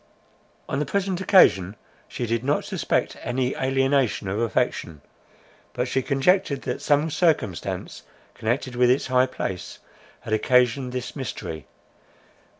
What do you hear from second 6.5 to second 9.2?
that some circumstance connected with his